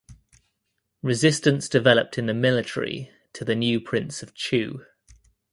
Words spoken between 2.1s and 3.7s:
in the military to the